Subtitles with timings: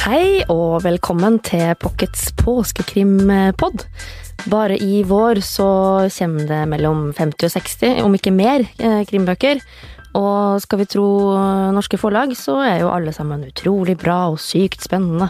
[0.00, 3.82] Hei og velkommen til Pockets påskekrimpod.
[4.48, 5.66] Bare i vår så
[6.14, 9.60] kommer det mellom 50 og 60, om ikke mer, eh, krimbøker.
[10.16, 11.04] Og skal vi tro
[11.76, 15.28] norske forlag, så er jo alle sammen utrolig bra og sykt spennende.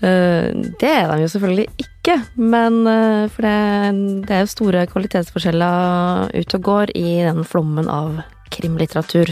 [0.00, 0.48] Eh,
[0.80, 6.54] Det er de jo selvfølgelig ikke, men eh, for det, er jo store kvalitetsforskjeller ute
[6.56, 9.28] og går i den flommen av krimlitteratur.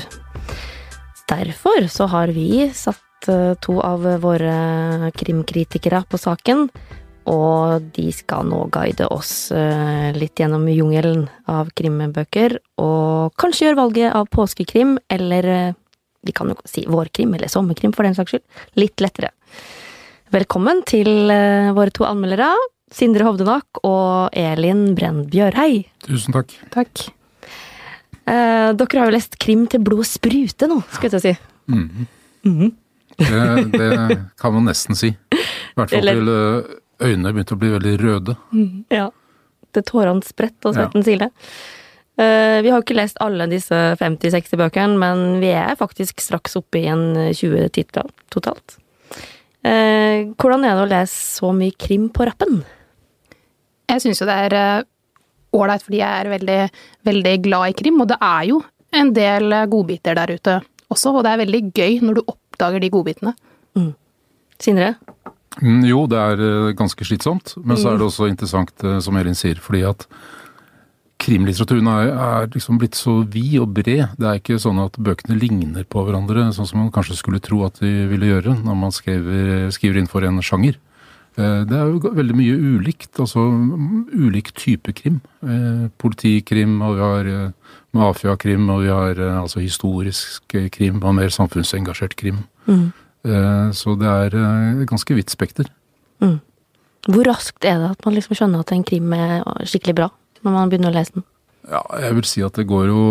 [1.26, 3.00] Derfor så har vi satt
[3.30, 6.66] eh, to av våre krimkritikere på saken,
[7.30, 13.80] og de skal nå guide oss eh, litt gjennom jungelen av krimbøker, og kanskje gjøre
[13.82, 15.78] valget av påskekrim, eller eh,
[16.26, 18.46] vi kan jo si vårkrim, eller sommerkrim for den saks skyld,
[18.78, 19.32] litt lettere.
[20.32, 21.28] Velkommen til
[21.76, 22.54] våre to anmeldere,
[22.92, 25.86] Sindre Hovdenak og Elin Brenn Bjørhei.
[26.04, 26.52] Tusen takk.
[26.72, 27.08] Takk.
[28.22, 31.34] Eh, dere har jo lest Krim til blod sprute nå, skal jeg til å si.
[31.72, 32.06] Mhm.
[32.44, 32.70] Mhm.
[33.18, 33.90] Det, det
[34.40, 35.12] kan man nesten si.
[35.12, 38.36] I hvert fall til eh, øynene begynte å bli veldig røde.
[38.92, 39.10] Ja.
[39.72, 41.32] Til tårene spredt og svetten siler.
[42.20, 46.82] Eh, vi har ikke lest alle disse 50-60 bøkene, men vi er faktisk straks oppe
[46.82, 48.76] i en 20 titler totalt.
[49.62, 52.62] Eh, hvordan er det å lese så mye krim på rappen?
[53.92, 54.84] Jeg syns jo det er eh,
[55.54, 56.60] ålreit fordi jeg er veldig,
[57.06, 58.60] veldig glad i krim, og det er jo
[58.98, 60.58] en del eh, godbiter der ute
[60.92, 63.34] også, og det er veldig gøy når du oppdager de godbitene.
[64.62, 64.92] Sindre?
[65.60, 69.16] Mm, Jo, det er eh, ganske slitsomt, men så er det også interessant, eh, som
[69.20, 70.06] Elin sier, fordi at
[71.22, 74.14] krimlitteraturen er, er liksom blitt så vid og bred.
[74.18, 77.60] Det er ikke sånn at bøkene ligner på hverandre, sånn som man kanskje skulle tro
[77.66, 80.80] at de ville gjøre når man skriver, skriver innenfor en sjanger.
[81.38, 85.20] Eh, Det er jo veldig mye ulikt, altså mm, ulik type krim.
[85.42, 91.28] Eh, Politikrim, og vi har eh, mafiakrim, og vi har altså historisk krim, og mer
[91.28, 92.44] samfunnsengasjert krim.
[92.66, 92.92] Mm.
[93.76, 95.68] Så det er ganske vidt spekter.
[96.18, 100.08] Hvor raskt er det at man liksom skjønner at en krim er skikkelig bra,
[100.42, 101.26] når man begynner å lese den?
[101.70, 103.04] Ja, jeg vil si at det går jo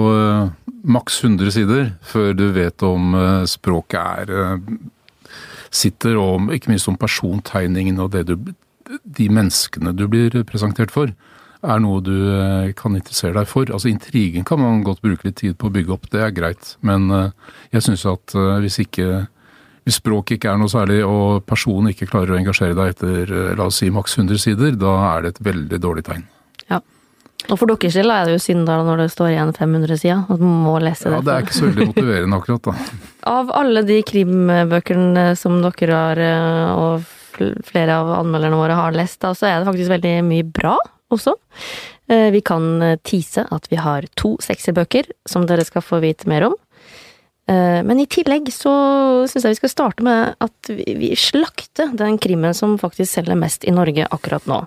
[0.84, 3.16] maks 100 sider før du vet om
[3.48, 4.60] språket er
[5.72, 8.36] sitter, og ikke minst om persontegningen og du,
[9.04, 11.14] de menneskene du blir presentert for,
[11.62, 13.70] er noe du eh, kan interessere deg for.
[13.70, 16.76] Altså Intrigen kan man godt bruke litt tid på å bygge opp, det er greit.
[16.86, 19.28] Men eh, jeg syns at eh, hvis ikke
[19.82, 23.66] hvis språket ikke er noe særlig, og personen ikke klarer å engasjere deg etter la
[23.66, 26.28] oss si maks 100 sider, da er det et veldig dårlig tegn.
[27.50, 30.22] Og for deres del er det jo synd da når det står igjen 500 sider,
[30.30, 31.18] at man må lese det.
[31.18, 33.00] Ja, Det er ikke så veldig motiverende akkurat, da.
[33.32, 39.20] Av alle de krimbøkene som dere har, eh, og flere av anmelderne våre har lest,
[39.24, 40.76] da, så er det faktisk veldig mye bra
[41.14, 41.34] også.
[42.12, 46.30] Eh, Vi kan eh, tease at vi har to sekserbøker som dere skal få vite
[46.30, 46.58] mer om.
[47.52, 48.72] Men i tillegg så
[49.28, 53.36] syns jeg vi skal starte med at vi vi slakter den krimmen som faktisk selger
[53.36, 54.60] mest i Norge akkurat nå.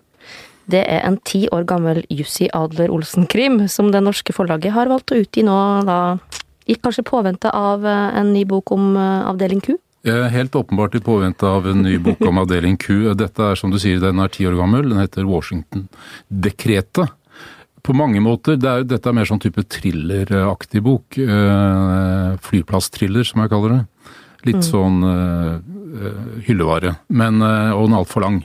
[0.71, 5.13] Det er en ti år gammel Jussi Adler Olsen-krim, som det norske forlaget har valgt
[5.13, 6.17] å utgi nå, da
[6.81, 9.77] kanskje påvente av eh, en ny bok om eh, Avdeling Q.
[10.05, 13.15] Helt åpenbart i påvente av en ny bok om avdeling Q.
[13.17, 14.91] Dette er som du sier, den er ti år gammel.
[14.91, 17.09] Den heter Washington-dekretet.
[17.85, 21.17] På mange måter, det er, Dette er mer sånn type thrilleraktig bok.
[21.17, 23.81] Eh, flyplasstriller, som jeg kaller det.
[24.45, 28.43] Litt sånn eh, eh, hyllevare, men, og den er altfor lang.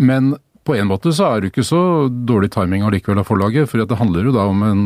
[0.00, 0.32] Men
[0.68, 1.80] på en måte så er det ikke så
[2.28, 4.82] dårlig timing allikevel av forlaget, for det handler jo da om en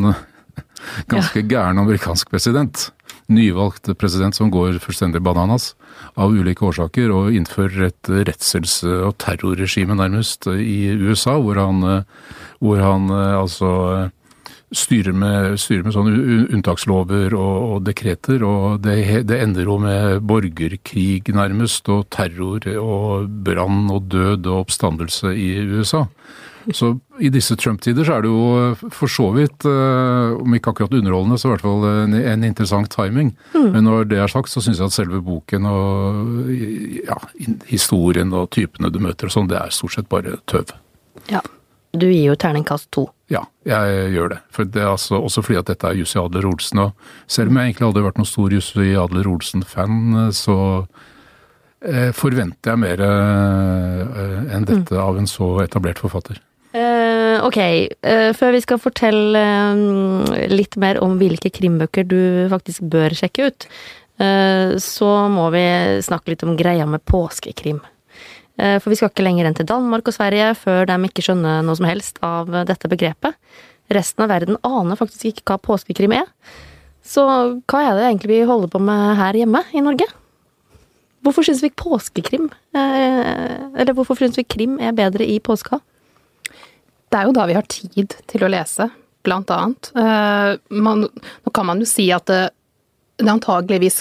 [1.12, 2.90] ganske gæren amerikansk president.
[3.32, 5.72] Nyvalgt president som går fullstendig bananas
[6.20, 12.34] av ulike årsaker og innfører et redsels- og terrorregime nærmest i USA, hvor han, eh,
[12.60, 14.10] hvor han eh, altså eh,
[14.72, 18.96] styrer med, styrer med sånne unntakslover og, og dekreter, og det,
[19.28, 25.52] det ender jo med borgerkrig nærmest, og terror og brann og død og oppstandelse i
[25.72, 26.06] USA.
[26.70, 30.94] Så i disse Trump-tider så er det jo for så vidt, eh, om ikke akkurat
[30.94, 33.32] underholdende, så i hvert fall en, en interessant timing.
[33.56, 36.52] Men når det er sagt, så syns jeg at selve boken og
[37.02, 37.18] ja,
[37.66, 40.70] historien og typene du møter og sånn, det er stort sett bare tøv.
[41.32, 41.42] Ja.
[41.92, 43.10] Du gir jo terningkast to.
[43.28, 44.38] Ja, jeg gjør det.
[44.52, 46.82] For det er altså, også fordi at dette er Jussi Adler Olsen.
[46.82, 49.98] Og selv om jeg egentlig aldri vært noen stor Jussi Adler Olsen-fan,
[50.36, 50.56] så
[51.86, 56.40] eh, forventer jeg mer eh, enn dette av en så etablert forfatter.
[56.72, 59.46] Eh, ok, eh, før vi skal fortelle
[60.50, 62.20] litt mer om hvilke krimbøker du
[62.52, 63.68] faktisk bør sjekke ut,
[64.78, 65.62] så må vi
[66.04, 67.80] snakke litt om greia med påskekrim.
[68.62, 71.64] Eh, for vi skal ikke lenger enn til Danmark og Sverige før de ikke skjønner
[71.66, 73.34] noe som helst av dette begrepet.
[73.92, 76.28] Resten av verden aner faktisk ikke hva påskekrim er.
[77.02, 80.06] Så hva er det egentlig vi holder på med her hjemme i Norge?
[81.22, 85.78] Hvorfor syns vi påskekrim eh, Eller hvorfor syns vi krim er bedre i påska?
[87.12, 88.86] Det er jo da vi har tid til å lese,
[89.26, 89.90] blant annet.
[89.98, 92.40] Eh, man, nå kan man jo si at det,
[93.20, 94.00] det antageligvis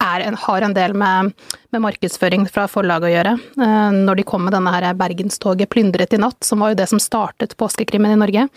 [0.00, 1.32] en, har en del med,
[1.70, 3.36] med, markedsføring fra forlaget å gjøre.
[3.66, 6.88] Eh, når de kom med denne her Bergenstoget plyndret i natt, som var jo det
[6.90, 8.48] som startet påskekrimmen i Norge.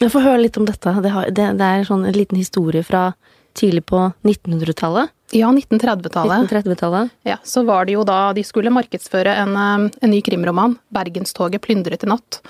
[0.00, 0.94] Jeg får høre litt om dette.
[1.02, 3.10] Det, har, det, det er sånn en liten historie fra
[3.58, 5.12] tidlig på 1900-tallet.
[5.36, 6.50] Ja, 1930-tallet.
[6.50, 10.78] 1930 ja, så var det jo da de skulle markedsføre en, eh, en ny krimroman,
[10.90, 12.40] 'Bergenstoget plyndret i natt'.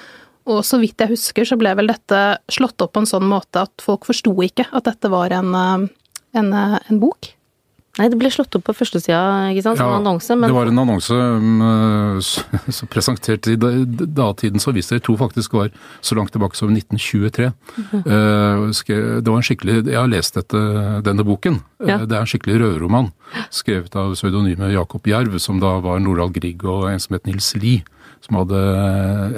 [0.51, 3.61] Og så vidt jeg husker, så ble vel dette slått opp på en sånn måte
[3.67, 5.89] at folk forsto ikke at dette var en, eh,
[6.41, 7.35] en, en bok.
[8.00, 10.32] Nei, det ble slått opp på førstesida, ikke sant, som ja, annonse.
[10.32, 10.49] Men...
[10.49, 12.20] Det var en annonse um,
[12.79, 15.69] som presenterte i datiden så jeg tror faktisk var
[16.00, 17.52] så langt tilbake som 1923.
[17.76, 19.20] Mm -hmm.
[19.20, 20.56] Det var en skikkelig Jeg har lest dette,
[21.05, 21.61] denne boken.
[21.87, 21.99] Ja.
[21.99, 23.12] Det er en skikkelig røverroman.
[23.50, 27.55] Skrevet av pseudonymet Jakob Jerv, som da var Nordahl Grieg og en som het Nils
[27.55, 27.85] Lie
[28.20, 28.61] som hadde,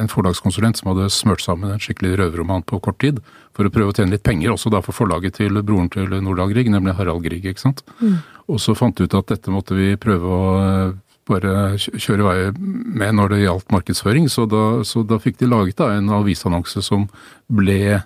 [0.02, 3.20] en forlagskonsulent som hadde smørt sammen en skikkelig røverroman på kort tid.
[3.56, 6.50] For å prøve å tjene litt penger, også da for forlaget til broren til Nordahl
[6.54, 7.46] Grieg, nemlig Harald Grieg.
[7.46, 7.84] ikke sant?
[8.00, 8.18] Mm.
[8.50, 10.94] Og så fant vi ut at dette måtte vi prøve å eh,
[11.28, 14.30] bare kjøre vei med når det gjaldt markedsføring.
[14.32, 17.06] Så da, så da fikk de laget da en avisannonse som
[17.52, 18.00] ble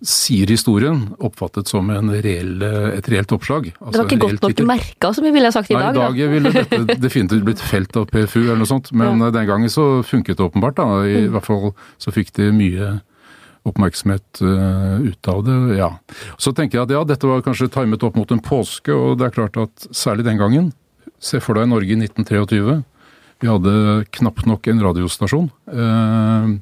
[0.00, 3.66] sier historien, oppfattet som reell, et reelt oppslag.
[3.80, 6.16] Altså det var ikke godt nok merka, som vi ville sagt i Nei, dag?
[6.16, 9.28] I dag ville dette definitivt blitt felt av PFU eller noe sånt, men ja.
[9.34, 10.78] den gangen så funket det åpenbart.
[10.80, 11.34] da, I mm.
[11.34, 12.94] hvert fall så fikk de mye
[13.68, 15.90] oppmerksomhet uh, ut av det, ja.
[16.40, 19.28] Så tenker jeg at ja, dette var kanskje timet opp mot en påske, og det
[19.28, 20.70] er klart at særlig den gangen,
[21.20, 22.80] se for deg Norge i 1923,
[23.40, 25.48] vi hadde knapt nok en radiostasjon.
[25.72, 26.58] Uh,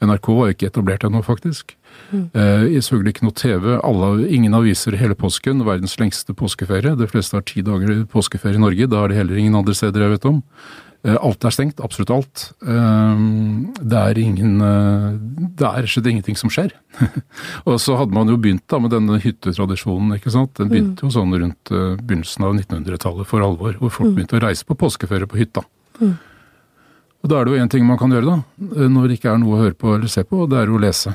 [0.00, 1.74] NRK var ikke etablert ennå, faktisk.
[2.08, 2.30] Mm.
[2.32, 3.66] Uh, selvfølgelig ikke noe TV.
[3.84, 5.60] Alle, ingen aviser hele påsken.
[5.66, 6.94] Verdens lengste påskeferie.
[6.96, 8.88] De fleste har ti dager påskeferie i Norge.
[8.88, 10.40] Da er det heller ingen andre steder jeg vet om.
[11.02, 11.82] Uh, alt er stengt.
[11.82, 12.44] Absolutt alt.
[12.62, 14.58] det er ingen
[15.58, 16.74] Det er rett ingenting som skjer.
[17.68, 20.54] og så hadde man jo begynt da med denne hyttetradisjonen, ikke sant.
[20.58, 23.74] Den begynte jo sånn rundt begynnelsen av 1900-tallet for alvor.
[23.80, 24.18] Hvor folk mm.
[24.18, 25.64] begynte å reise på påskeferie på hytta.
[25.98, 26.14] Mm.
[27.22, 28.36] Og Da er det jo én ting man kan gjøre, da,
[28.90, 30.82] når det ikke er noe å høre på eller se på, og det er å
[30.82, 31.14] lese.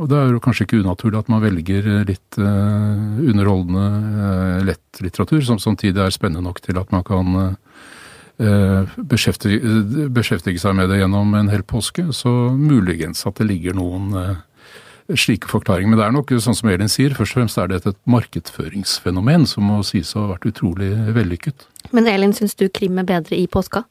[0.00, 3.84] Og da er det kanskje ikke unaturlig at man velger litt underholdende,
[4.64, 7.58] lett litteratur, som samtidig er spennende nok til at man kan
[8.96, 12.08] beskjeftige, beskjeftige, seg med det gjennom en hel påske.
[12.16, 14.40] Så muligens at det ligger noen
[15.18, 15.90] slike forklaringer.
[15.90, 19.46] Men det er nok sånn som Elin sier, først og fremst er det et markedsføringsfenomen
[19.50, 21.66] som må sies å ha vært utrolig vellykket.
[21.92, 23.84] Men Elin, syns du krim er bedre i påska?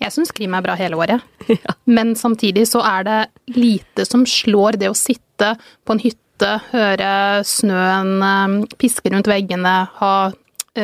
[0.00, 1.24] Jeg syns krim er bra hele året.
[1.44, 1.74] Ja.
[1.84, 3.18] Men samtidig så er det
[3.52, 5.50] lite som slår det å sitte
[5.84, 7.10] på en hytte, høre
[7.44, 10.38] snøen eh, piske rundt veggene, ha eh,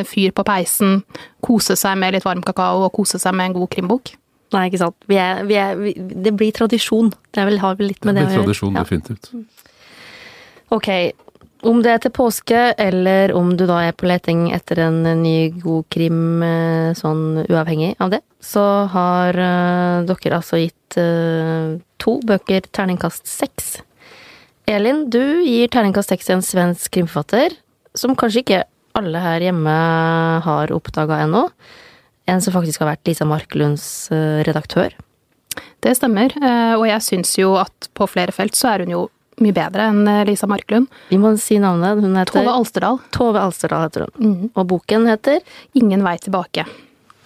[0.06, 1.00] fyr på peisen,
[1.42, 4.12] kose seg med litt varm kakao og kose seg med en god krimbok.
[4.54, 4.96] Nei, ikke sant.
[5.10, 7.12] Vi er, vi er, vi, det blir tradisjon.
[7.30, 8.46] Det vel, har vel litt med det, å gjøre.
[8.46, 9.30] Det blir tradisjon, definitivt.
[10.74, 10.88] Ok,
[11.66, 15.50] om det er til påske, eller om du da er på leting etter en ny
[15.60, 22.16] god krim eh, sånn uavhengig av det, så har uh, dere altså gitt uh, to
[22.24, 23.74] bøker terningkast seks.
[24.70, 27.58] Elin, du gir terningkast seks til en svensk krimforfatter
[27.98, 28.62] som kanskje ikke
[28.98, 29.76] alle her hjemme
[30.46, 31.46] har oppdaga ennå.
[32.30, 34.94] En som faktisk har vært Lisa Marklunds uh, redaktør.
[35.80, 36.30] Det stemmer,
[36.76, 39.00] og jeg syns jo at på flere felt så er hun jo
[39.40, 40.90] mye bedre enn eh, Lisa Marklund.
[41.10, 42.00] Vi må si navnet.
[42.02, 43.00] Hun heter Tove Alsterdal.
[43.14, 44.14] Tove Alsterdal heter hun.
[44.20, 44.46] Mm.
[44.52, 45.40] Og boken heter
[45.78, 46.66] Ingen vei tilbake.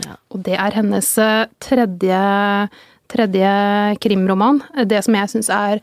[0.05, 0.17] Ja.
[0.35, 2.21] Og det er hennes eh, tredje,
[3.13, 3.55] tredje
[4.03, 4.63] krimroman.
[4.91, 5.83] Det som jeg syns er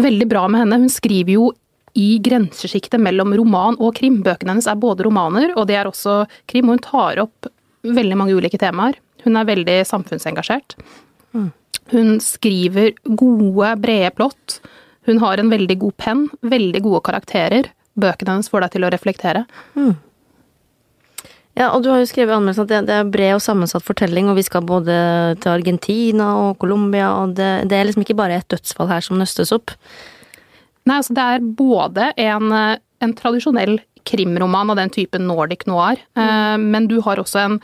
[0.00, 1.50] veldig bra med henne, hun skriver jo
[1.98, 4.20] i grensesjiktet mellom roman og krim.
[4.24, 6.70] Bøkene hennes er både romaner, og det er også krim.
[6.70, 7.50] Og hun tar opp
[7.82, 8.96] veldig mange ulike temaer.
[9.26, 10.78] Hun er veldig samfunnsengasjert.
[11.36, 11.50] Mm.
[11.92, 14.62] Hun skriver gode, brede plott
[15.08, 17.70] hun har en veldig god penn, veldig gode karakterer.
[17.98, 19.44] Bøkene hennes får deg til å reflektere.
[19.74, 19.94] Mm.
[21.58, 24.38] Ja, og du har jo skrevet anmeldelsen at det, er bred og sammensatt fortelling, og
[24.38, 24.94] vi skal både
[25.42, 29.20] til Argentina og Colombia, og det, det er liksom ikke bare et dødsfall her som
[29.20, 29.74] nøstes opp.
[30.88, 36.22] Nei, altså det er både en, en tradisjonell krimroman av den typen nordic noir, mm.
[36.24, 37.60] Eh, men du har også en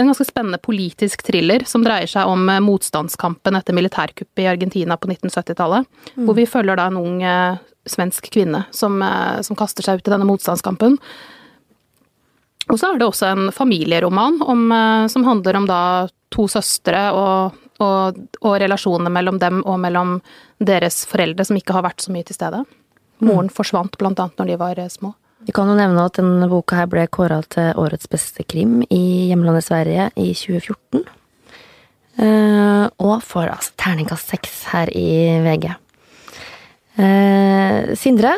[0.00, 4.96] en ganske spennende politisk thriller som dreier seg om eh, motstandskampen etter militærkuppet i Argentina
[4.96, 5.88] på 1970-tallet.
[6.14, 6.24] Mm.
[6.24, 7.58] Hvor vi følger da en ung eh,
[7.88, 10.96] svensk kvinne som, eh, som, kaster seg ut i denne motstandskampen.
[12.70, 15.82] Og så er det også en familieroman om, eh, som handler om da
[16.30, 20.18] to søstre og, og, og, relasjonene mellom dem og mellom
[20.58, 22.62] deres foreldre som ikke har vært så mye til stede.
[23.20, 23.56] Moren mm.
[23.56, 25.14] forsvant blant annet når de var eh, små.
[25.48, 29.30] Vi kan jo nevne at denne boka her ble kåra til årets beste krim i
[29.30, 31.06] hjemlandet Sverige i 2014.
[32.20, 35.70] Eh, og får altså terningkast seks her i VG.
[37.00, 38.34] Eh, Sindre,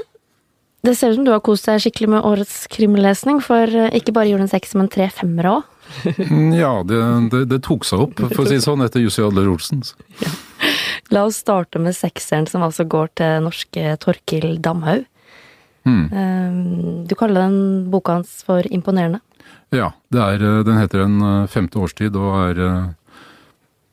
[0.86, 4.14] det ser ut som du har kost deg skikkelig med årets krimlesning, for eh, ikke
[4.14, 5.68] bare gjorde den seks, men tre femmere òg.
[6.30, 7.00] Mm, Ja, det,
[7.32, 9.82] det, det tok seg opp, for å si det sånn, etter Jussi Adler Olsen.
[11.12, 15.04] La oss starte med sekseren, som altså går til norske Torkil Damhaug.
[15.82, 17.04] Mm.
[17.10, 19.18] Du kaller den boka hans for imponerende.
[19.72, 22.90] Ja, det er, eh, den heter En eh, femte årstid og er eh,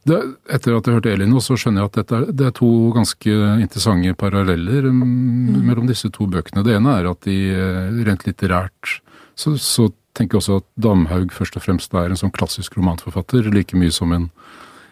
[0.09, 0.19] det,
[0.51, 2.69] Etter at jeg hørte Elin nå, så skjønner jeg at dette er, det er to
[2.95, 6.63] ganske interessante paralleller mm, mellom disse to bøkene.
[6.65, 7.37] Det ene er at de
[8.07, 8.99] rent litterært
[9.39, 9.89] så, så
[10.19, 14.13] tenker også at Damhaug først og fremst er en sånn klassisk romanforfatter, like mye som
[14.15, 14.29] en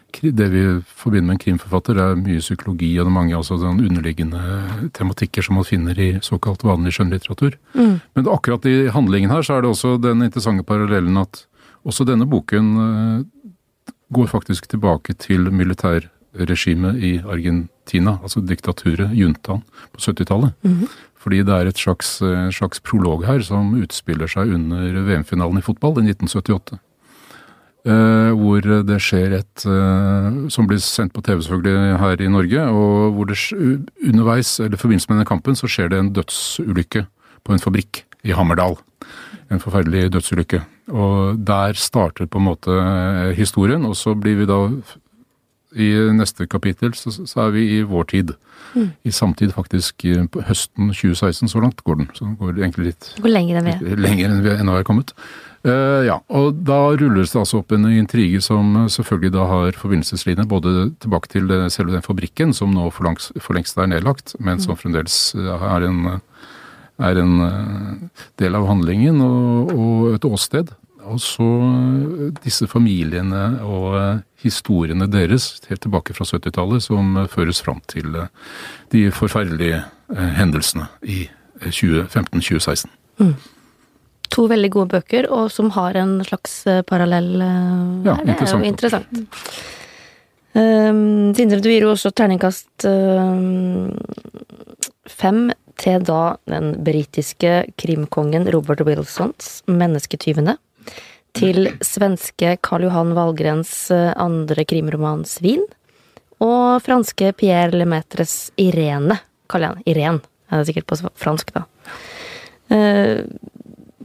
[0.08, 0.62] det vi
[0.96, 4.40] forbinder med en krimforfatter, det er mye psykologi og det er mange altså, den underliggende
[4.96, 7.58] tematikker som man finner i såkalt vanlig skjønnlitteratur.
[8.16, 11.44] Men akkurat i handlingen her så er det også den interessante parallellen at
[11.84, 13.26] også denne boken eh,
[14.12, 20.56] går faktisk tilbake til militærregimet i Argentina, altså diktaturet, juntaen, på 70-tallet.
[21.18, 25.64] Fordi det er et slags, eh, slags prolog her som utspiller seg under VM-finalen i
[25.66, 26.78] fotball i 1978.
[27.88, 32.66] Eh, hvor det skjer et eh, Som blir sendt på TV selvfølgelig her i Norge.
[32.68, 33.38] Og hvor det
[34.04, 37.06] underveis, eller i forbindelse med denne kampen, så skjer det en dødsulykke
[37.44, 38.76] på en fabrikk i Hammerdal.
[39.50, 40.62] En forferdelig dødsulykke.
[40.92, 44.68] Og der starter på en måte historien, og så blir vi da
[45.82, 48.34] i neste kapittel så, så er vi i vår tid.
[48.76, 52.08] I samtid faktisk eh, på høsten 2016, så langt går den.
[52.14, 54.00] Så den går egentlig litt Går lenger enn vi er.
[54.00, 55.14] lenger enn vi ennå er kommet.
[55.66, 59.78] Uh, ja, og da rulles det altså opp en intrige som eh, selvfølgelig da har
[59.80, 64.36] forbindelseslinje både tilbake til selve den fabrikken, som nå for, langs, for lengst er nedlagt,
[64.38, 66.20] men som fremdeles eh, er en,
[67.10, 67.34] er en
[68.38, 70.70] del av handlingen og, og et åsted.
[71.08, 77.28] Og så eh, disse familiene og eh, historiene deres helt tilbake fra 70-tallet som eh,
[77.32, 78.16] føres fram til
[78.92, 79.82] de forferdelige
[80.38, 81.24] hendelsene i
[81.62, 82.92] eh, 2015-2016.
[84.28, 88.26] To veldig gode bøker, og som har en slags parallell Ja, her.
[88.28, 89.24] Det er jo interessant.
[90.58, 93.92] Um, Sindre, du gir jo også terningkast um,
[95.08, 95.48] fem
[95.78, 100.56] til da den britiske krimkongen Robert Wilsons 'Mennesketyvene'.
[101.38, 105.66] Til svenske Karl Johan Valgrens eh, andre krimroman 'Svin'.
[106.42, 109.18] Og franske Pierre Lemaitres 'Irene',
[109.50, 109.86] kaller jeg den.
[109.92, 110.20] Irene.
[110.50, 111.66] Er det sikkert på fransk, da.
[112.72, 113.24] Eh,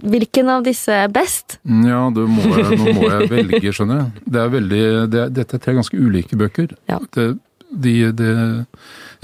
[0.03, 1.57] hvilken av disse er best?
[1.63, 4.23] Ja, må jeg, nå må jeg velge, skjønner jeg.
[4.27, 6.73] Det er veldig, det er, dette er tre ganske ulike bøker.
[6.91, 6.99] Ja.
[7.15, 7.29] Det,
[7.71, 8.33] de, det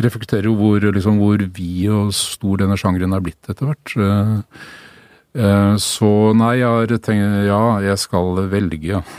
[0.06, 3.98] reflekterer jo hvor, liksom, hvor vid og stor denne sjangeren er blitt etter hvert.
[5.36, 9.04] Eh, Så nei, jeg har tenkt Ja, jeg skal velge.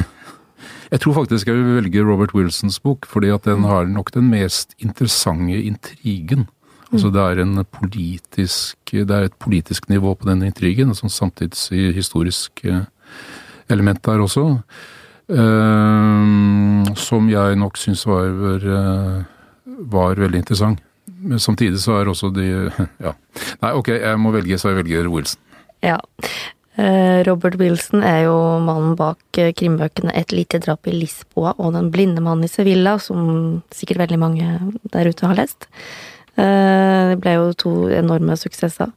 [0.90, 4.26] Jeg tror faktisk jeg vil velge Robert Wilsons bok, fordi at den har nok den
[4.26, 6.48] mest interessante intrigen.
[6.90, 11.30] Altså det er, en politisk, det er et politisk nivå på den intrigen, som sånn
[11.30, 12.80] samtidshistorisk eh,
[13.70, 14.48] element der også.
[15.30, 18.34] eh, som jeg nok syns var,
[19.94, 20.82] var veldig interessant.
[21.22, 22.48] Men samtidig så er også de
[23.06, 23.14] Ja.
[23.62, 25.38] Nei, ok, jeg må velge, så jeg velger Wilson.
[25.82, 26.00] Ja.
[26.80, 31.72] Eh, Robert Wilson er jo mannen bak eh, krimbøkene 'Et lite drap i Lisboa' og
[31.74, 34.46] 'Den blinde mannen i Sevilla', som sikkert veldig mange
[34.92, 35.66] der ute har lest.
[36.36, 38.92] Eh, Det ble jo to enorme suksesser.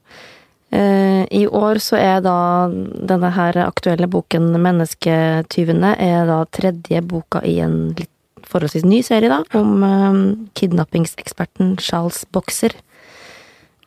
[0.73, 7.59] I år så er da denne her aktuelle boken 'Mennesketyvene' er da tredje boka i
[7.59, 8.09] en litt
[8.41, 12.71] forholdsvis ny serie, da, om kidnappingseksperten Charles Boxer.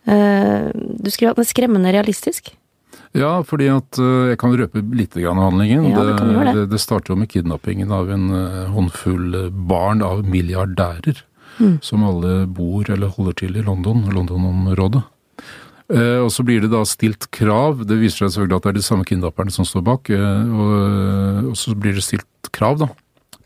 [0.07, 2.55] Du skriver at den er skremmende realistisk.
[3.17, 5.89] Ja, fordi at eh, jeg kan røpe litt grann av handlingen.
[5.91, 6.53] Ja, det det.
[6.53, 11.23] det, det starter jo med kidnappingen av en eh, håndfull barn av milliardærer.
[11.57, 11.79] Mm.
[11.81, 15.01] Som alle bor eller holder til i London, London-området.
[15.87, 17.85] Eh, og så blir det da stilt krav.
[17.89, 20.11] Det viser seg selvfølgelig at det er de samme kidnapperne som står bak.
[20.11, 22.91] eh, og, og så blir det stilt krav da,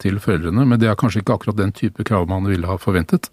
[0.01, 3.31] til foreldrene, men det er kanskje ikke akkurat den type krav man ville ha forventet.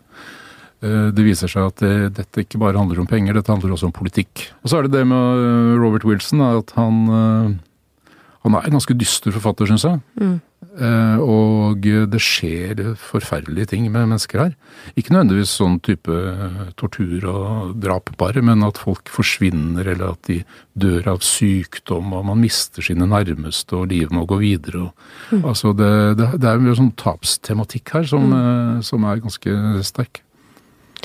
[0.81, 3.89] Eh, Det viser seg at det, dette ikke bare handler om penger, dette handler også
[3.89, 4.51] om politikk.
[4.63, 8.11] Og så er det det med eh, Robert Wilson, at han, eh,
[8.43, 10.03] han er en ganske dyster forfatter, syns jeg.
[10.21, 10.35] Mm.
[10.77, 14.53] Eh, Og det skjer forferdelige ting med mennesker her.
[14.97, 20.29] Ikke nødvendigvis sånn type eh, tortur og drap bare, men at folk forsvinner, eller at
[20.29, 20.43] de
[20.77, 24.85] dør av sykdom, og man mister sine nærmeste, og livet må gå videre.
[24.85, 24.93] Og,
[25.41, 25.89] Altså det,
[26.21, 28.85] det, det er jo en sånn tapstematikk her som, mm.
[28.85, 30.21] som er ganske sterk.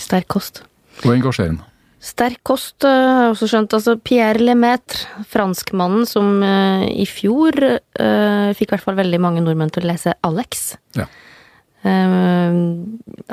[0.00, 0.64] Sterk kost.
[1.02, 1.66] Og engasjerende.
[2.02, 3.70] Sterk kost, eh, har også skjønt.
[3.76, 9.38] Altså Pierre Lemaitre, franskmannen som uh, i fjor uh, fikk i hvert fall veldig mange
[9.44, 10.74] nordmenn til å lese Alex.
[10.98, 11.06] Ja.
[11.86, 12.50] Uh,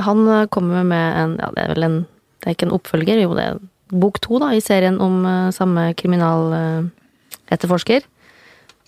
[0.06, 1.98] han kommer med en Ja, det er vel en
[2.42, 3.54] Det er ikke en oppfølger, jo, det er
[3.90, 8.02] bok to da, i serien om samme kriminaletterforsker.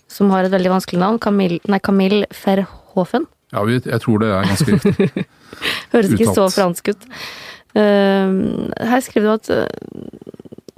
[0.08, 1.18] Som har et veldig vanskelig navn.
[1.20, 3.26] Camille, nei, Camille Verhoeven.
[3.52, 5.26] Ja, jeg tror det er ganske riktig.
[5.92, 7.02] Høres ikke så fransk ut.
[7.78, 8.32] Eh,
[8.92, 9.66] her skriver du at eh,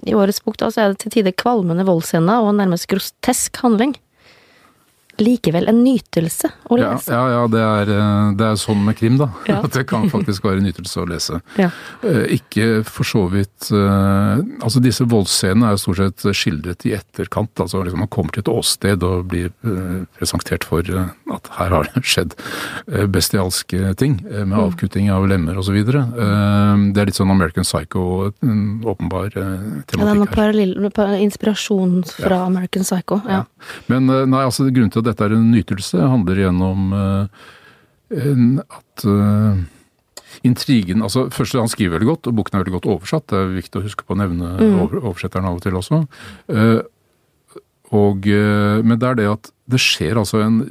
[0.04, 3.96] i årets bok da, så er det til tider kvalmende voldsscener og nærmest grotesk handling.
[5.23, 7.12] Likevel en nytelse å lese.
[7.12, 9.28] ja, ja det, er, eh, det er sånn med krim, da.
[9.50, 9.61] Ja.
[9.62, 11.38] At det kan faktisk være en nytelse å lese.
[11.61, 11.68] Ja.
[12.02, 16.94] Eh, Ikke for så vidt eh, Altså disse voldsscenene er jo stort sett skildret i
[16.97, 17.52] etterkant.
[17.61, 19.52] altså liksom Man kommer til et åsted og blir
[20.16, 22.35] presentert for at her har det skjedd
[23.12, 24.16] bestialske ting.
[24.25, 25.76] Med avkutting av lemmer osv.
[25.85, 29.85] Det er litt sånn American Psycho, en åpenbar her.
[29.94, 33.21] Ja, det er noe inspirasjon fra American Psycho.
[33.28, 33.44] Ja.
[33.92, 37.44] Men nei, altså grunnen til at dette er en nytelse, handler igjennom eh,
[38.64, 39.62] at eh,
[40.44, 43.28] intrigen altså Først, han skriver veldig godt, og boken er veldig godt oversatt.
[43.30, 46.02] Det er viktig å huske på å nevne over, oversetteren av og til også.
[46.50, 46.82] Eh,
[47.94, 50.62] og, men det er det at det skjer altså en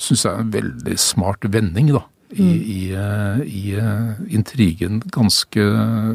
[0.00, 2.00] Syns jeg en veldig smart vending, da.
[2.34, 5.66] I, i, eh, i eh, intrigen ganske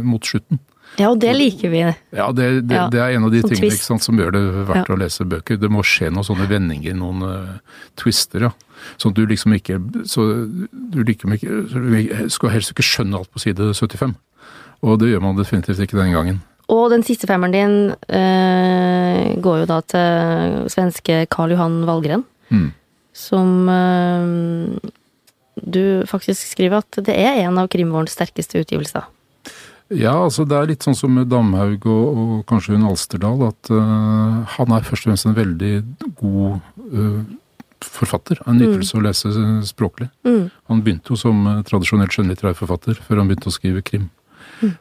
[0.03, 0.59] mot slutten.
[0.98, 1.84] Ja, og det liker vi.
[2.15, 4.34] Ja, det, det, Ja, det er en av de som tingene ikke sant, som gjør
[4.36, 4.96] det verdt Ja.
[4.96, 5.60] å lese bøker.
[5.62, 8.51] Det må skje noen sånne vendinger, noen uh, twister, ja.
[8.98, 9.75] Sånn at du liksom ikke
[10.08, 10.24] så
[10.72, 14.15] Du liksom ikke, så du skal helst ikke skjønne alt på side 75.
[14.88, 16.39] Og det gjør man definitivt ikke den gangen.
[16.69, 17.75] Og den siste femmeren din
[18.13, 22.24] eh, går jo da til svenske Karl Johan Valgren.
[22.53, 22.69] Mm.
[23.17, 24.91] Som eh,
[25.60, 29.10] du faktisk skriver at det er en av krimvårens sterkeste utgivelser.
[29.89, 33.72] Ja, altså det er litt sånn som med Damhaug og, og kanskje hun Alsterdal, at
[33.74, 35.72] uh, han er først og fremst en veldig
[36.20, 36.59] god
[36.94, 37.24] uh,
[37.85, 38.42] forfatter.
[38.46, 39.33] En nytelse å lese
[39.66, 40.11] språklig.
[40.27, 40.46] Mm.
[40.70, 44.09] Han begynte jo som uh, tradisjonelt skjønnlitterær forfatter, før han begynte å skrive krim.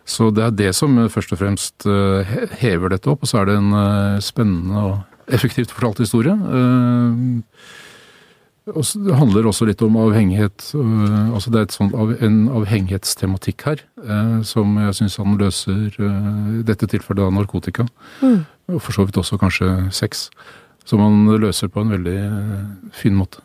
[0.09, 1.85] Så det er det som først og fremst
[2.59, 3.77] hever dette opp, og så er det en
[4.25, 6.35] spennende og effektivt fortalt historie.
[6.35, 7.87] Så-
[8.75, 10.71] Det handler også litt om avhengighet.
[10.75, 15.89] øh, altså Det er et sånt, en avhengighetstematikk her, eh, som jeg syns han løser
[15.99, 17.87] eh, I dette tilfellet av narkotika,
[18.23, 18.45] Mm.
[18.75, 20.29] og for så vidt også kanskje sex.
[20.85, 23.41] Som han løser på en veldig fin måte.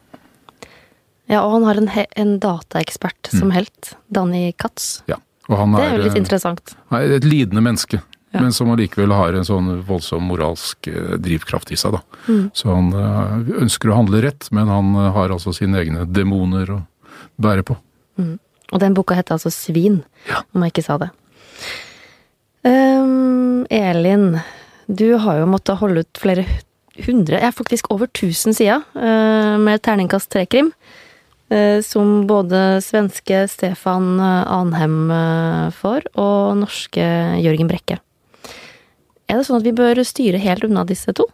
[1.29, 3.93] Ja, og han har en, en dataekspert som helt.
[4.11, 5.01] Danny Katz.
[5.07, 5.15] Ja.
[5.49, 6.75] Og han Det er, er jo litt interessant.
[6.91, 8.01] er et lidende menneske,
[8.33, 8.41] Ja.
[8.41, 11.93] men som allikevel har en sånn voldsom moralsk eh, drivkraft i seg.
[11.93, 11.99] da.
[12.25, 12.47] Mm.
[12.57, 16.71] Så han eh, ønsker å handle rett, men han eh, har altså sine egne demoner
[16.73, 16.79] å
[17.37, 17.75] bære på.
[18.73, 20.41] Og den boka heter altså Svin, Ja.
[20.55, 21.11] om jeg ikke sa det.
[22.65, 24.39] Um, Elin,
[24.87, 26.45] du har jo måttet holde ut flere
[27.05, 30.73] hundre, ja faktisk over tusen sider, uh, med terningkast tre-krim.
[31.85, 35.11] som både svenske Stefan Anhem
[35.75, 37.03] får, og norske
[37.43, 37.99] Jørgen Brekke.
[39.29, 41.25] Er det sånn at vi bør styre helt unna disse to?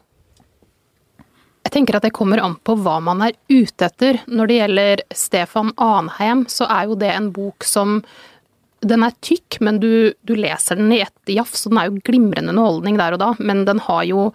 [1.65, 4.21] Jeg tenker at det kommer an på hva man er ute etter.
[4.31, 8.01] Når det gjelder Stefan Anheim, så er jo det en bok som
[8.79, 11.97] Den er tykk, men du, du leser den i ett jafs, og den er jo
[12.07, 14.29] glimrende underholdning der og da, men den har jo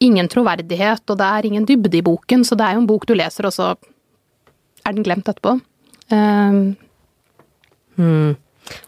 [0.00, 3.04] ingen troverdighet, og det er ingen dybde i boken, så det er jo en bok
[3.04, 3.66] du leser, og så
[4.88, 5.58] er den glemt etterpå.
[6.16, 6.78] Ehm,
[7.98, 8.36] Hmm.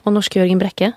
[0.07, 0.93] Og norske Jørgen Brekke?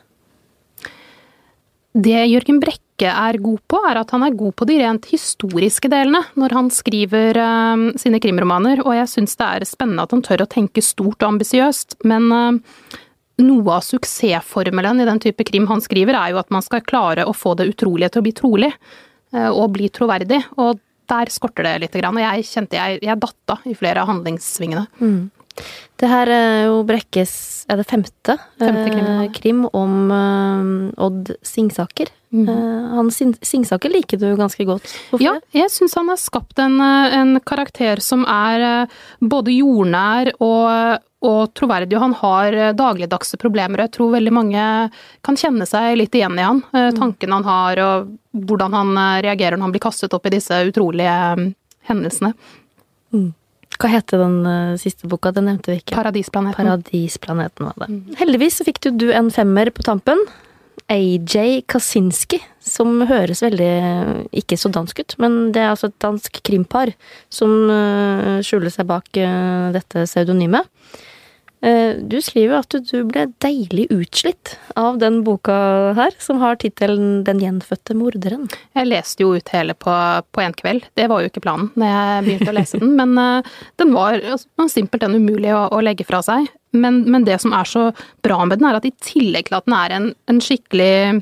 [1.93, 5.89] Det Jørgen Brekke er god på, er at han er god på de rent historiske
[5.91, 10.23] delene når han skriver eh, sine krimromaner, og jeg syns det er spennende at han
[10.25, 12.97] tør å tenke stort og ambisiøst, men eh,
[13.43, 17.27] noe av suksessformelen i den type krim han skriver, er jo at man skal klare
[17.29, 18.71] å få det utrolige til å bli trolig,
[19.35, 20.81] eh, og bli troverdig, og
[21.13, 24.87] der skorter det litt, grann, og jeg kjente jeg, jeg datta i flere av handlingssvingene.
[26.01, 28.35] Det her er jo Brekkes Er det femte?
[28.59, 32.09] Femte krim, eh, krim om eh, Odd Singsaker.
[32.33, 32.47] Mm.
[32.49, 34.89] Eh, han Sin Singsaker liker du ganske godt.
[35.11, 38.87] Hvorfor Ja, jeg syns han har skapt en, eh, en karakter som er eh,
[39.21, 43.79] både jordnær og, og troverdig, og han har eh, dagligdagse problemer.
[43.79, 44.65] og Jeg tror veldig mange
[45.23, 46.63] kan kjenne seg litt igjen i han.
[46.73, 50.57] eh, Tankene han har, og hvordan han reagerer når han blir kastet opp i disse
[50.67, 51.15] utrolige
[51.87, 52.33] hendelsene.
[53.13, 53.33] hendelsene.
[53.79, 55.33] Hva heter den uh, siste boka?
[55.35, 55.95] Den nevnte vi ikke.
[55.97, 56.57] Paradisplaneten.
[56.57, 57.99] Paradisplaneten var det.
[58.19, 60.19] Heldigvis så fikk du, du en femmer på tampen.
[60.91, 64.09] AJ Kaczynski, som høres veldig eh,
[64.41, 66.91] ikke så dansk ut, men det er altså et dansk krimpar
[67.31, 70.67] som eh, skjuler seg bak dette pseudonymet.
[71.63, 75.55] Eh, du skriver at du ble deilig utslitt av den boka
[75.95, 78.49] her, som har tittelen Den gjenfødte morderen.
[78.75, 79.93] Jeg leste jo ut hele på,
[80.35, 80.89] på en kveld.
[80.99, 84.17] Det var jo ikke planen når jeg begynte å lese den, men uh, den var
[84.19, 86.49] altså, simpelthen umulig å, å, legge fra seg.
[86.75, 87.85] Men, men, det som er så
[88.25, 91.21] bra med den, er at i tillegg til at den er en, en skikkelig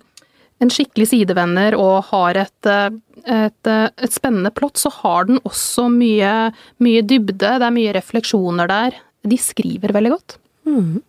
[0.62, 2.90] en skikkelig sidevenner og har et, eh,
[3.26, 6.34] et, et, spennende plott, så har den også mye,
[6.82, 7.58] mye dybde.
[7.62, 10.38] Det er mye refleksjoner der de skriver veldig godt.
[10.68, 11.00] Mm.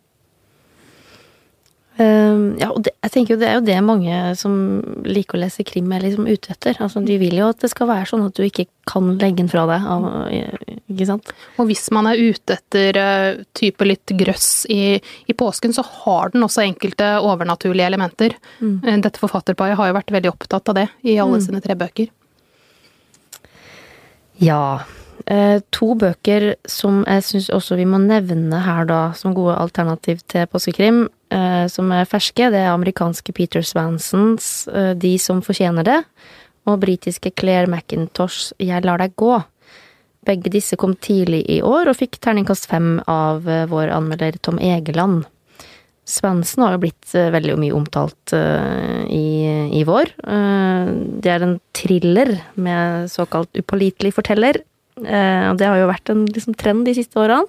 [1.93, 4.55] Uh, ja, og det, jeg tenker jo det er jo det mange som
[5.05, 6.79] liker å lese krim er liksom ute etter.
[6.81, 9.51] Altså, de vil jo at det skal være sånn at du ikke kan legge den
[9.53, 9.85] fra deg.
[10.89, 11.35] Ikke sant?
[11.61, 16.33] Og hvis man er ute etter uh, type litt grøss i, i, påsken, så har
[16.33, 18.39] den også enkelte overnaturlige elementer.
[18.65, 18.81] Mm.
[18.87, 21.45] Uh, dette forfatterparet har jo vært veldig opptatt av det i alle mm.
[21.45, 22.09] sine tre bøker.
[24.43, 24.81] Ja.
[25.27, 30.23] Eh, to bøker som jeg syns også vi må nevne her, da, som gode alternativ
[30.31, 32.51] til påskekrim, eh, som er ferske.
[32.51, 36.01] Det er amerikanske Peter Svansons eh, De som fortjener det,
[36.67, 39.37] og britiske Claire McIntosh Jeg lar deg gå.
[40.27, 45.25] Begge disse kom tidlig i år og fikk terningkast fem av vår anmelder Tom Egeland.
[46.07, 49.27] Svansen har jo blitt veldig mye omtalt i,
[49.75, 50.13] i vår.
[50.23, 54.61] Det er en thriller med såkalt upålitelig forteller,
[55.01, 57.49] og det har jo vært en liksom, trend de siste årene.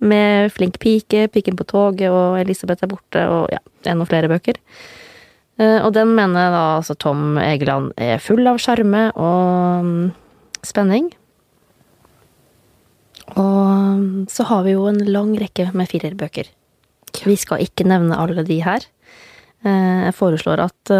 [0.00, 4.58] Med Flink pike, Piken på toget og Elisabeth er borte og ja, enda flere bøker.
[5.60, 10.06] Eh, og den mener da altså Tom Egeland er full av sjarme og mm,
[10.66, 11.10] spenning.
[13.36, 16.48] Og mm, så har vi jo en lang rekke med firerbøker.
[17.26, 18.86] Vi skal ikke nevne alle de her.
[19.66, 20.94] Eh, jeg foreslår at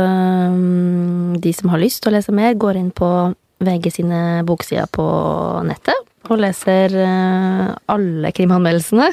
[1.40, 3.08] de som har lyst til å lese mer, går inn på
[3.60, 5.04] VG sine boksider på
[5.68, 9.08] nettet og leser eh, alle krimanmeldelsene.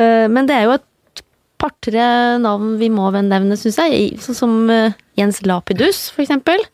[0.00, 1.22] Eh, men det er jo et
[1.62, 2.06] par-tre
[2.42, 4.16] navn vi må nevne, syns jeg.
[4.22, 6.64] Sånn som eh, Jens Lapidus, for eksempel.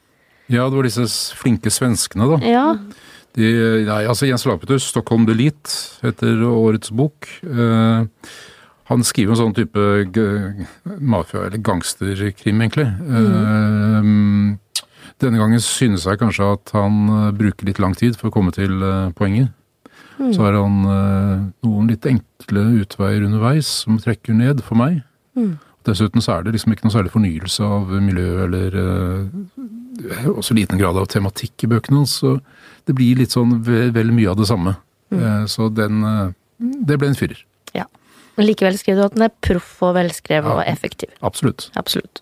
[0.49, 1.05] Ja, det var disse
[1.37, 2.39] flinke svenskene, da.
[2.49, 2.67] Ja.
[3.37, 3.49] De,
[3.85, 7.29] nei, altså Jens Lapidus, 'Stockholm Delete', heter årets bok.
[8.89, 9.83] han skriver en sånn type
[10.97, 12.87] mafia- eller gangsterkrim, egentlig.
[12.89, 14.57] Mm.
[15.19, 18.53] Denne gangen synes jeg kanskje at han uh, bruker litt lang tid for å komme
[18.55, 19.51] til uh, poenget.
[20.19, 20.33] Mm.
[20.35, 25.01] Så har han uh, noen litt enkle utveier underveis som trekker ned for meg.
[25.39, 25.57] Mm.
[25.87, 28.75] Dessuten så er det liksom ikke noe særlig fornyelse av miljø eller
[30.35, 32.19] også liten grad av tematikk i bøkene hans.
[32.21, 32.35] Så
[32.87, 34.75] det blir litt sånn vel, vel mye av det samme.
[35.15, 35.47] Mm.
[35.49, 36.03] Så den
[36.59, 37.41] Det ble en fyrer.
[37.73, 37.87] Ja.
[38.37, 41.15] Men likevel skriver du at den er proff og velskrevet ja, og effektiv.
[41.25, 41.71] Absolutt.
[41.81, 42.21] Absolutt.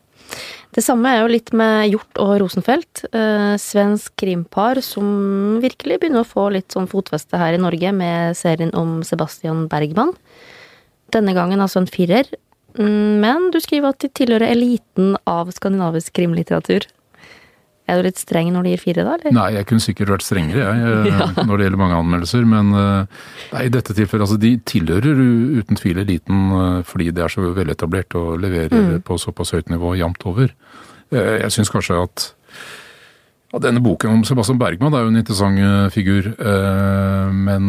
[0.77, 3.07] Det samme er jo litt med Hjort og Rosenfeldt.
[3.09, 8.37] Eh, svensk krimpar som virkelig begynner å få litt sånn fotfeste her i Norge med
[8.37, 10.13] serien om Sebastian Bergman.
[11.15, 12.29] Denne gangen altså en firer.
[12.77, 16.85] Mm, men du skriver at de tilhører eliten av skandinavisk krimlitteratur.
[17.87, 19.15] Er du litt streng når du gir fire, da?
[19.15, 19.35] eller?
[19.37, 21.29] Nei, jeg kunne sikkert vært strengere, jeg, eh, ja.
[21.47, 22.49] når det gjelder mange anmeldelser.
[22.51, 23.21] Men eh,
[23.63, 25.23] i dette tilfellet, altså de tilhører
[25.61, 29.05] uten tvil eliten eh, fordi det er så veletablert og leverer mm.
[29.07, 30.51] på såpass høyt nivå jevnt over.
[31.15, 32.25] Jeg syns kanskje at
[33.53, 36.33] ja, denne boken om Sebastian Bergman er jo en interessant figur,
[37.31, 37.69] men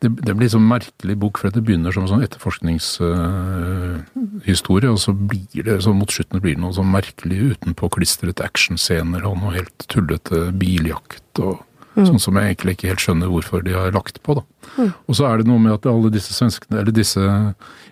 [0.00, 5.00] det, det blir sånn merkelig bok, for det begynner som en sånn etterforskningshistorie, uh, og
[5.02, 9.56] så blir det så mot slutten blir det noe sånn merkelig utenpåklistrete actionscener og noe
[9.58, 11.54] helt tullete biljakt og
[11.96, 12.06] mm.
[12.08, 14.44] sånn som jeg egentlig ikke helt skjønner hvorfor de har lagt på, da.
[14.78, 14.90] Mm.
[15.04, 17.22] Og så er det noe med at alle disse svenskene, eller disse,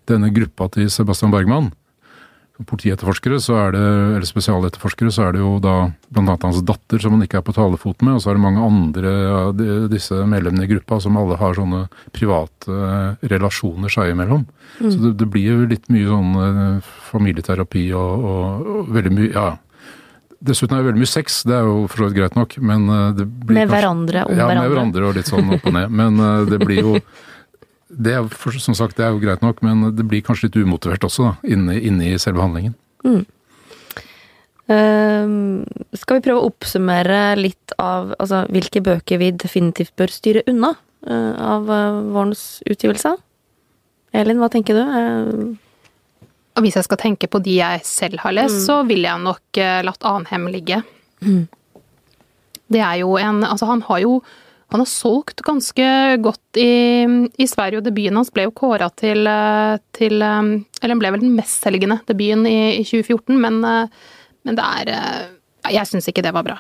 [0.09, 1.67] denne gruppa til Sebastian Bergman,
[2.67, 3.83] politietterforskere, så er det,
[4.17, 5.75] eller spesialetterforskere, så er det jo da
[6.11, 6.35] bl.a.
[6.43, 9.13] hans datter som han ikke er på talefot med, og så er det mange andre
[9.31, 11.85] av disse medlemmene i gruppa som alle har sånne
[12.17, 14.43] private eh, relasjoner seg imellom.
[14.81, 14.91] Mm.
[14.91, 19.33] Så det, det, blir jo litt mye sånn eh, familieterapi og, og, og veldig mye
[19.33, 19.49] Ja.
[20.39, 22.85] Dessuten er det veldig mye sex, det er jo for så vidt greit nok, men
[22.95, 24.55] eh, det blir Med kanskje, hverandre om ja, hverandre?
[24.55, 25.97] Ja, med hverandre og litt sånn opp og ned.
[25.99, 26.93] Men det blir jo
[27.89, 28.29] det er,
[28.61, 31.53] som sagt, det er jo greit nok, men det blir kanskje litt umotivert også, da,
[31.55, 32.75] inne, inne i selve handlingen.
[33.07, 33.23] Mm.
[34.69, 35.65] Uh,
[35.97, 40.75] skal vi prøve å oppsummere litt av altså, hvilke bøker vi definitivt bør styre unna
[40.77, 43.15] uh, av uh, vårens utgivelse?
[44.13, 44.83] Elin, hva tenker du?
[44.85, 48.65] Uh, hvis jeg skal tenke på de jeg selv har lest, mm.
[48.67, 50.83] så ville jeg nok latt Anhem ligge.
[51.23, 51.45] Mm.
[52.69, 54.17] Det er jo en Altså, han har jo
[54.69, 55.85] han har solgt ganske
[56.21, 57.05] godt i,
[57.41, 60.51] i Sverige, og debuten hans ble jo kåra til, eh, til, eh,
[60.83, 63.89] Eller den ble vel den mestselgende debuten i, i 2014, men, eh,
[64.45, 65.31] men, det er
[65.73, 66.59] Jeg syns ikke det var bra.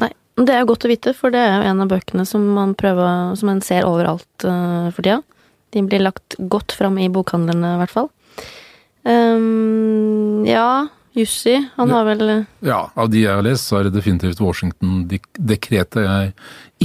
[0.00, 0.10] Nei.
[0.36, 3.36] Det er godt å vite, for det er jo en av bøkene som man prøver
[3.36, 5.22] Som man ser overalt for tida.
[5.72, 8.10] De blir lagt godt fram i bokhandlene, i hvert fall.
[9.04, 12.22] Um, ja, Jussi, han har vel
[12.64, 16.30] Ja, av de jeg har lest, så er det definitivt Washington-dekretet jeg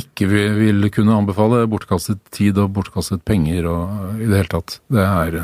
[0.01, 1.63] ikke vil, kunne anbefale.
[1.71, 4.79] Bortkastet tid og bortkastet penger og i det hele tatt.
[4.91, 5.39] Det er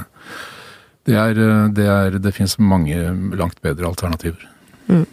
[1.03, 1.33] Det, er,
[1.75, 2.95] det, er, det finnes mange
[3.35, 4.43] langt bedre alternativer.
[4.87, 5.07] Mm.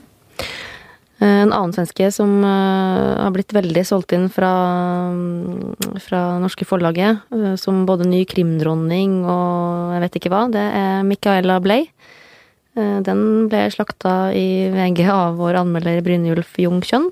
[1.21, 4.51] En annen svenske som uh, har blitt veldig solgt inn fra,
[6.01, 11.05] fra norske forlaget, uh, som både ny krimdronning og jeg vet ikke hva, det er
[11.05, 11.91] Micaela Bley.
[12.79, 17.09] Uh, den ble slakta i VG av vår anmelder Brynjulf Jungkjønn,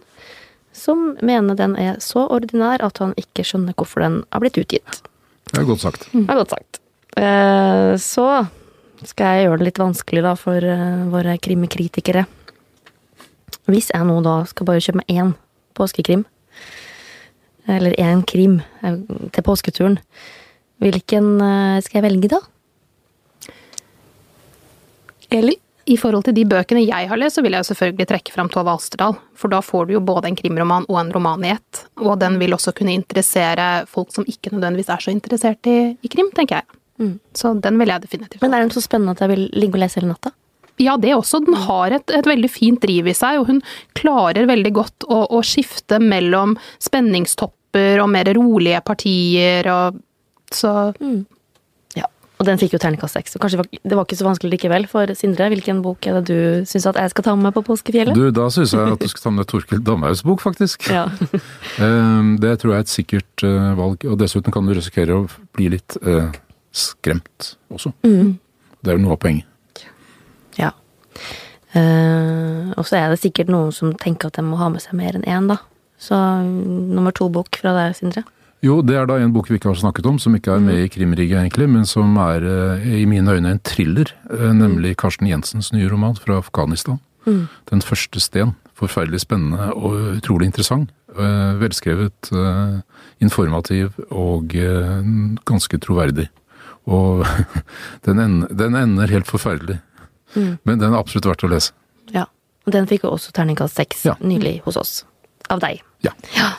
[0.76, 5.00] som mener den er så ordinær at han ikke skjønner hvorfor den har blitt utgitt.
[5.50, 6.06] Det er godt sagt.
[6.12, 6.78] Det er godt sagt.
[8.04, 8.26] Så
[9.08, 10.62] skal jeg gjøre det litt vanskelig da for
[11.10, 12.26] våre krimkritikere.
[13.66, 15.32] Hvis jeg nå da skal bare kjøpe meg én
[15.74, 16.22] påskekrim,
[17.66, 19.98] eller én krim til påsketuren,
[20.78, 21.34] hvilken
[21.82, 22.42] skal jeg velge da?
[25.34, 25.56] Eli?
[25.88, 28.50] I forhold til de bøkene jeg har lest, så vil jeg jo selvfølgelig trekke fram
[28.52, 29.14] Tove Alsterdal.
[29.38, 31.84] For da får du jo både en krimroman og en roman i ett.
[32.02, 36.10] Og den vil også kunne interessere folk som ikke nødvendigvis er så interessert i, i
[36.12, 36.78] krim, tenker jeg.
[37.00, 37.14] Mm.
[37.32, 38.42] Så den vil jeg definitivt.
[38.44, 40.34] Men er den så spennende at jeg vil ligge og lese hele natta?
[40.78, 41.40] Ja, det også.
[41.46, 43.62] Den har et, et, veldig fint driv i seg, og hun
[43.98, 49.98] klarer veldig godt å, å skifte mellom spenningstopper og mer rolige partier og
[50.54, 51.24] så mm.
[52.38, 54.86] Og den fikk jo terningkast seks, så kanskje det var ikke så vanskelig likevel.
[54.90, 58.14] For Sindre, hvilken bok er det du syns at jeg skal ta med på påskefjellet?
[58.14, 60.86] Du, da syns jeg at du skal ta med Torkild Damhaugs bok, faktisk.
[60.92, 61.08] Ja.
[61.82, 65.26] Ehm, det tror jeg er et sikkert uh, valg, og dessuten kan du risikere å
[65.54, 66.30] bli litt eh,
[66.74, 67.92] skremt også.
[68.06, 68.36] Mm.
[68.82, 69.84] Det er jo noe av poenget.
[70.58, 70.72] Ja.
[71.74, 74.98] Uh, og så er det sikkert noen som tenker at de må ha med seg
[74.98, 75.60] mer enn én, da.
[75.98, 78.24] Så nummer to-bok fra deg, Sindre.
[78.64, 80.80] Jo, det er da en bok vi ikke har snakket om, som ikke er med
[80.82, 84.10] i krimriget egentlig, men som er uh, i mine øyne en thriller.
[84.32, 86.98] Uh, nemlig Karsten Jensens nye roman fra Afghanistan.
[87.26, 87.46] Mm.
[87.70, 88.56] 'Den første sten'.
[88.78, 90.90] Forferdelig spennende og utrolig interessant.
[91.58, 92.30] velskrevet,
[93.20, 94.54] informativ og
[95.44, 96.28] ganske troverdig.
[96.86, 97.26] Og
[98.06, 99.80] den ender, den ender helt forferdelig.
[100.34, 100.58] Mm.
[100.62, 101.72] Men den er absolutt verdt å lese.
[102.14, 102.28] Ja.
[102.66, 104.14] Og den fikk jo også terningkast seks ja.
[104.20, 105.04] nylig hos oss.
[105.50, 105.82] Av deg.
[106.04, 106.12] Ja.
[106.36, 106.52] ja.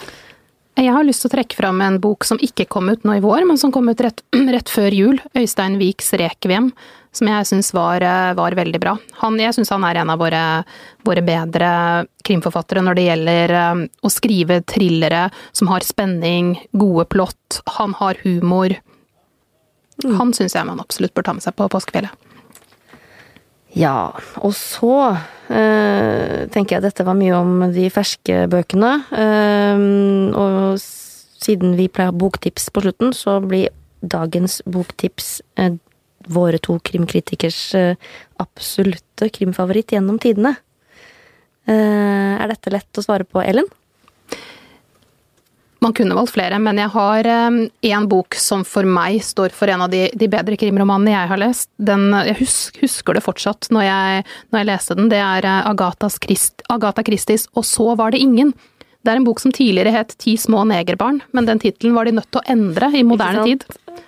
[0.79, 3.23] Jeg har lyst til å trekke fram en bok som ikke kom ut nå i
[3.23, 4.21] vår, men som kom ut rett,
[4.55, 5.17] rett før jul.
[5.35, 6.69] Øystein Viks 'Rekviem',
[7.11, 8.95] som jeg syns var, eh, var, veldig bra.
[9.19, 10.43] Han, jeg syns han er en av våre,
[11.03, 11.71] våre, bedre
[12.23, 18.21] krimforfattere når det gjelder um, å skrive thrillere som har spenning, gode plott, han har
[18.23, 18.77] humor.
[20.05, 20.15] Mm.
[20.15, 22.28] Han syns jeg man absolutt bør ta med seg på påskefjellet.
[23.77, 24.93] Ja, og så
[25.53, 28.93] eh, tenker jeg at dette var mye om de ferske bøkene.
[29.13, 29.83] Eh,
[30.33, 30.79] og
[31.39, 33.69] siden vi pleier boktips på slutten, så blir
[34.01, 35.77] dagens boktips eh,
[36.29, 38.09] våre to krimkritikers eh,
[38.41, 40.55] absolutte krimfavoritt gjennom tidene.
[41.69, 43.69] Eh, er dette lett å svare på, Ellen?
[45.79, 49.71] Man kunne valgt flere, men jeg har én eh, bok som for meg står for
[49.71, 51.69] en av de, de bedre krimromanene jeg har lest.
[51.79, 55.07] Den, jeg husker, husker det fortsatt når jeg, når jeg, leste den.
[55.13, 58.53] Det er eh, Christ, Agatha Christies 'Og så var det ingen'.
[58.99, 62.11] Det er en bok som tidligere het 'Ti små negerbarn', men den tittelen var de
[62.11, 63.63] nødt til å endre i moderne tid.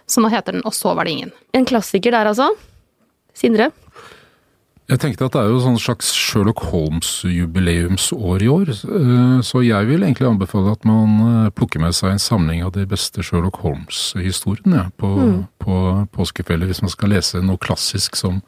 [0.06, 1.32] Så nå heter den 'Og så var det ingen'.
[1.54, 2.52] En klassiker der, altså.
[3.34, 3.72] Sindre?
[4.92, 9.88] Jeg tenkte at det er jo sånn slags Sherlock Holmes-jubileumsår i år, eh, så jeg
[9.88, 13.62] vil egentlig anbefale at man eh, plukker med seg en samling av de beste Sherlock
[13.64, 15.38] Holmes-historiene ja, på, mm.
[15.64, 15.78] på
[16.18, 18.42] påskefellet, hvis man skal lese noe klassisk som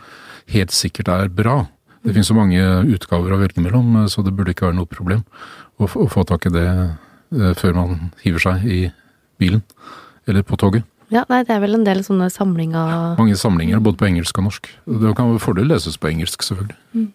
[0.52, 1.62] helt sikkert er bra.
[2.04, 2.60] Det finnes så mange
[2.92, 5.24] utgaver å velge mellom, eh, så det burde ikke være noe problem
[5.80, 6.68] å, å få tak i det
[7.58, 8.82] før man hiver seg i
[9.42, 9.64] bilen
[10.30, 10.84] eller på toget.
[11.14, 14.50] Ja, nei, det er vel en del sånne samlinger Mange samlinger, både på engelsk og
[14.50, 14.70] norsk.
[14.90, 16.80] Det kan med fordel leses på engelsk, selvfølgelig.
[16.98, 17.12] Mm.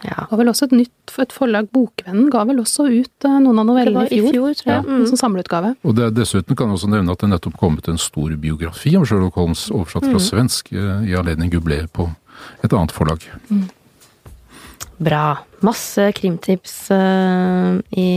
[0.00, 0.14] Ja.
[0.24, 3.58] Det var vel også et nytt et forlag, Bokvennen, ga vel også ut eh, noen
[3.60, 4.30] av novellene i fjor.
[4.30, 4.78] I fjor tror jeg.
[4.78, 5.02] Ja, mm.
[5.10, 5.74] Som samleutgave.
[5.84, 9.04] Og det, Dessuten kan jeg også nevne at det nettopp kommet en stor biografi om
[9.04, 10.24] Sherlock Holmes, oversatt fra mm.
[10.24, 12.08] svensk, eh, i anledning jubileet på
[12.64, 13.26] et annet forlag.
[13.50, 13.66] Mm.
[15.00, 15.24] Bra.
[15.64, 18.08] Masse krimtips uh, i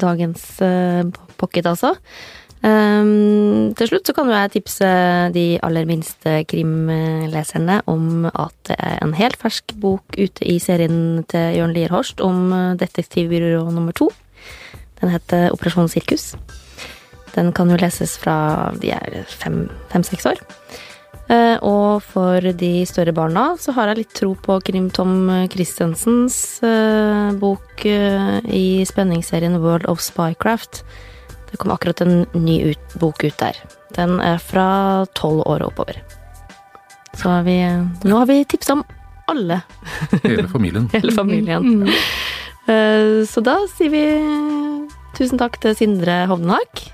[0.00, 1.08] dagens uh,
[1.40, 1.94] pocket, altså.
[2.58, 4.88] Um, til slutt så kan jo jeg tipse
[5.30, 11.22] de aller minste krimleserne om at det er en helt fersk bok ute i serien
[11.30, 14.10] til Jørn Lier Horst om detektivbyrå nummer to.
[14.98, 16.32] Den heter Operasjon Sirkus.
[17.36, 20.42] Den kan jo leses fra de er fem-seks fem, år.
[21.28, 27.36] Uh, og for de større barna så har jeg litt tro på Krim-Tom Christiansens uh,
[27.36, 30.82] bok uh, i spenningsserien World of Spycraft
[31.50, 33.56] Det kom akkurat en ny ut, bok ut der.
[33.96, 36.00] Den er fra tolv år og oppover.
[37.16, 37.56] Så har vi,
[38.04, 38.84] nå har vi tipsa om
[39.28, 39.62] alle.
[40.22, 40.88] Hele familien.
[40.94, 41.64] Hele familien.
[41.82, 41.88] Mm.
[42.68, 44.04] Eh, Så da sier vi
[45.16, 46.84] tusen takk til Sindre Hovdenhag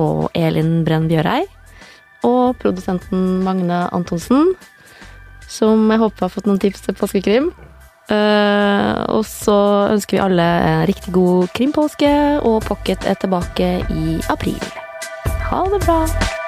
[0.00, 1.44] og Elin Brenn Bjørei.
[2.26, 4.54] Og produsenten Magne Antonsen,
[5.48, 7.50] som jeg håper har fått noen tips til påskekrim.
[8.10, 9.58] Eh, og så
[9.92, 14.60] ønsker vi alle en riktig god krimpåske, og Pocket er tilbake i april.
[15.50, 16.39] Ha det bra!